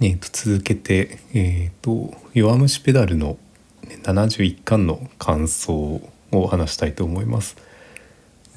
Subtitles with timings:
[0.00, 3.38] えー、と続けて、えーと「弱虫ペダル」の
[4.02, 7.56] 71巻の感想を話したいと思います。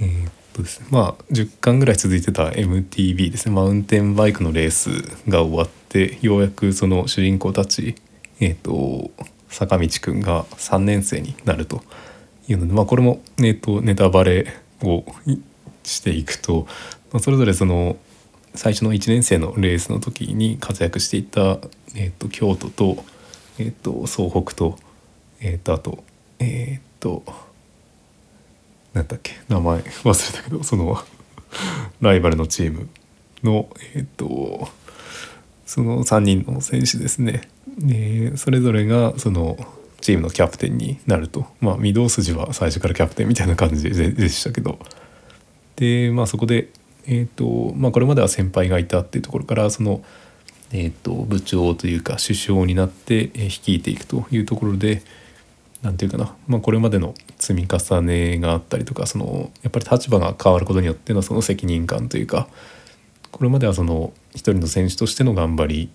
[0.02, 4.90] えーとですね、まあ10巻ぐらい続いてた MTB ですねマウンテンバイクのレース
[5.30, 7.96] が終わってようやくその主人公たち、
[8.40, 9.12] えーと、
[9.48, 11.84] 坂道くんが3年生になると
[12.48, 14.48] いうので、まあ、これも、えーとネタバレ
[14.82, 15.06] を
[15.84, 16.68] していくと、
[17.12, 17.98] まあ、それぞれその
[18.56, 21.60] 最初の1年生のレースの時に活躍していた、
[21.96, 23.04] えーと、京都と,、
[23.58, 24.78] えーと、総北と,、
[25.42, 26.04] えーと、あと
[26.40, 27.24] えっ、ー、と
[28.94, 31.04] 何だっけ名前 忘れたけどその
[32.02, 32.90] ライバルのチーム
[33.44, 34.70] のえっ、ー、と
[35.66, 37.48] その3人の選手ですね、
[37.88, 39.58] えー、それぞれがその
[40.02, 41.46] チームのキャプテンになると。
[41.60, 44.80] まあ御堂筋は最初からキャプテンみたいな感じででしたけど。
[45.76, 46.70] でまあそこで
[47.12, 50.04] えーとまあ、これまでは先輩がいたっていうところからその、
[50.72, 55.02] えーと、部長というか首相になって率いていくというところで
[55.82, 62.48] 何て言うかな、まあ、これまでの積み重ねがあったりとかそのやっぱり立場が変わることによってのその責任感というか
[63.32, 65.90] これまではその一人の選手としての頑張り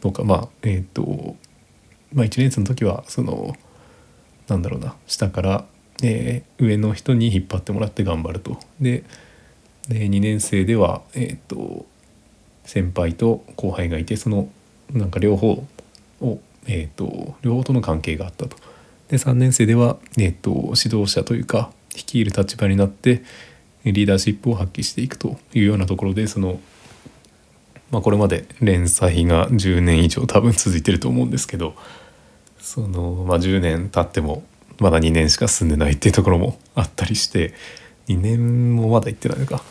[0.00, 1.34] とかまあえっ、ー、と
[2.12, 3.56] まあ1年生の時はその
[4.46, 5.64] なんだろうな下から、
[6.00, 8.56] えー、上の人に引っ張ってもらって頑張ると。
[8.80, 9.02] で
[9.90, 11.84] で2年生では、えーと、
[12.64, 14.48] 先輩と後輩がいてその
[14.92, 15.64] なんか両方
[16.20, 18.56] を、えーと、両方との関係があったと。
[19.08, 23.24] で3年生では、えーと、指導者というか率いる立場になって
[23.84, 26.60] リーダーシップを発揮していくというようなところでその、
[27.90, 31.74] まあ、これまで連載が10年以上多分続いてると思うんですけど
[32.60, 34.44] その、まあ、10年経っても
[34.78, 37.54] まだ2年しか進んでないっていうところもあったりして
[38.10, 39.62] 2年もまだ行ってないのか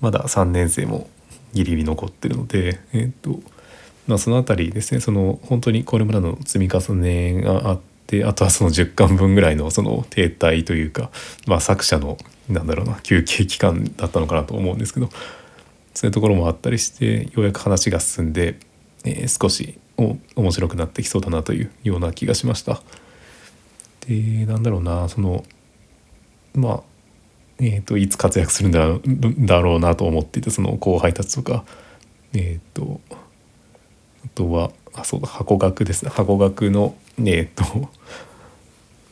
[0.00, 1.08] まだ3年生も
[1.52, 3.40] ギリギリ残ってるのでえっ、と
[4.06, 11.10] まあその辺りですねその本当にこれまでの積み重ねがあってあとはその10巻分ぐらいのその停滞というか、
[11.46, 12.18] まあ、作者の
[12.48, 15.08] なんだろうな休憩期間だったのかなと思うんですけど
[15.94, 18.58] そういうところもあったりしてようやく話が進んで、
[19.04, 22.80] えー、少しお面白くなってきそうだなというような気がしました。
[24.06, 25.44] でなんだろうなその
[26.54, 26.82] まあ
[27.60, 28.80] えーと、いつ活躍するんだ
[29.56, 31.64] だろうなと思っていてその後輩たちとか。
[32.32, 33.00] えっ、ー、と
[34.24, 36.10] あとはあそうだ箱学ですね。
[36.10, 37.90] 箱学のえっ、ー、と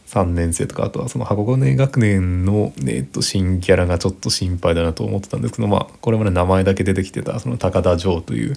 [0.06, 8.54] 3年生とかあとはその箱根学年の、えーと、新キャラがちょっと心配だなと思ってたんですけどまあこれまで名前だけ出てきてたその高田城という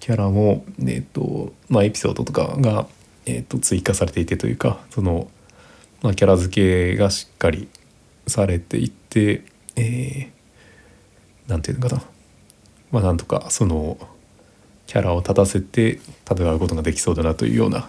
[0.00, 2.88] キャラも、えーとまあ、エピソードとかが、
[3.26, 5.30] えーと追加されていてというかその、
[6.02, 7.68] まあ、キャラ付けがしっかり
[8.26, 9.01] されていて
[9.76, 12.02] えー、なんていうのかな。
[12.90, 13.98] まあなんとかその
[14.86, 16.00] キャラを立たせて
[16.30, 17.88] 戦うことができそうだなというような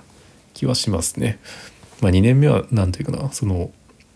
[0.53, 1.39] 気はしますね。
[2.01, 3.31] まあ、2年目は何ていうかな。
[3.31, 3.72] その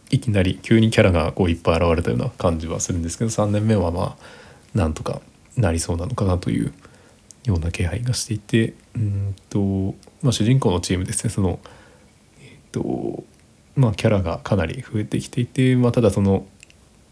[0.09, 5.21] いきなり急にキャラがこういっぱい現れたような感じはするんですけど3年目はまあなんとか
[5.57, 6.73] なりそうなのかなという
[7.43, 11.29] ような気配がしていてうんと、まあ、主人公のチームですね。
[11.29, 11.59] その
[12.41, 13.23] えっ、と
[13.75, 16.45] まあ、キャラがかなり増えてきていて、まあ、ただその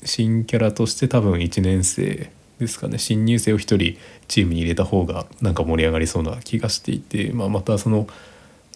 [0.05, 2.97] 新キャラとして多分1年生ですかね。
[2.97, 8.07] 新入生を1人チームに入れた方がなんか盛り上がりそうな気がしていて、まあ、またその、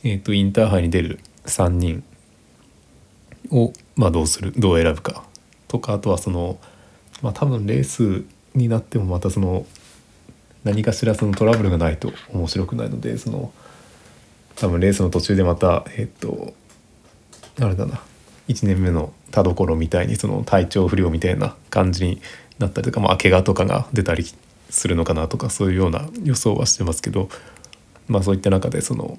[0.03, 2.03] えーと、インターハイに出る3人
[3.51, 5.23] を、まあ、どうするどう選ぶか
[5.67, 6.59] とかあとはその、
[7.21, 8.25] まあ、多分レース
[8.55, 9.65] になってもまたその
[10.63, 13.53] 何かしらそのトラブルがないと面白くないのでその
[14.55, 16.53] 多分レースの途中でまたえっ、ー、と
[17.61, 18.01] あれだな
[18.49, 22.21] 1年目の田所みたいにその体調不良みたいな感じに
[22.57, 24.25] なったりとか、まあ、怪我とかが出たり
[24.69, 27.29] するのかなとかそういうような予想はしてますけど、
[28.07, 29.17] まあ、そういった中でその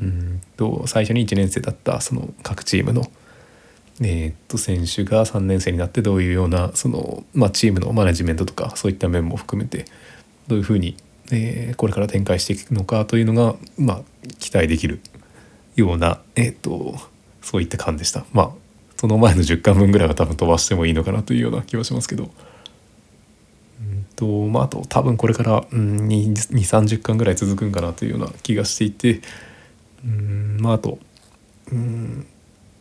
[0.00, 3.02] うんと最初に1年生だったその各チームの、
[4.00, 9.84] えー、っと選手が3年生になってどういうようなその、まあ、チームのマネジメントとかそういった面も含めて
[10.48, 10.96] どういうふうに、
[11.30, 14.00] えー、これから展開していくのかというのが、まあ、
[14.38, 15.00] 期待できる
[15.76, 16.96] ような、えー、っと
[17.42, 18.24] そういった感じでした。
[18.32, 18.61] まあ
[19.02, 22.30] その前の10巻分ぐらいは多分飛ばしてもいいのかなというような気はしますけど
[23.80, 29.20] うんとまああと多分これから、うん、2 3 0巻ぐらい続くんかなというような気がしていて
[30.04, 31.00] うんまああと
[31.72, 32.28] うん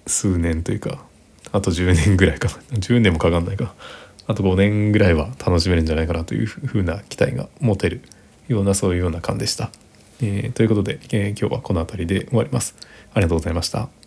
[0.05, 1.03] 数年というか
[1.51, 3.73] あと10年ぐらいか 10年もかかんないか
[4.27, 8.01] あと5年ぐらいは楽しめるんじゃないかなというふうな期待が持てる
[8.47, 9.71] ようなそういうような感でした。
[10.21, 12.75] えー、ということで、えー、今日はこの辺りで終わります。
[13.15, 14.00] ありがとうございました。